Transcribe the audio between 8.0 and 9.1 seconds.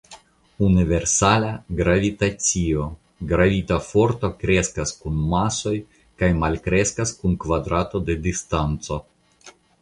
de distanco.